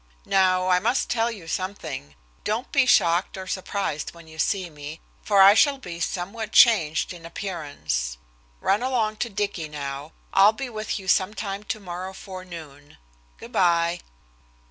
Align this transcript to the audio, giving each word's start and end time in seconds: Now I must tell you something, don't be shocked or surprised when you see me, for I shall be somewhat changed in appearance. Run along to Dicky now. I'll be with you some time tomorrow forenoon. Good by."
Now 0.25 0.67
I 0.69 0.79
must 0.79 1.11
tell 1.11 1.29
you 1.29 1.47
something, 1.47 2.15
don't 2.43 2.71
be 2.71 2.87
shocked 2.87 3.37
or 3.37 3.45
surprised 3.45 4.15
when 4.15 4.27
you 4.27 4.39
see 4.39 4.67
me, 4.67 4.99
for 5.21 5.43
I 5.43 5.53
shall 5.53 5.77
be 5.77 5.99
somewhat 5.99 6.51
changed 6.51 7.13
in 7.13 7.23
appearance. 7.23 8.17
Run 8.61 8.81
along 8.81 9.17
to 9.17 9.29
Dicky 9.29 9.69
now. 9.69 10.13
I'll 10.33 10.53
be 10.53 10.69
with 10.71 10.97
you 10.97 11.07
some 11.07 11.35
time 11.35 11.63
tomorrow 11.63 12.13
forenoon. 12.13 12.97
Good 13.37 13.51
by." 13.51 13.99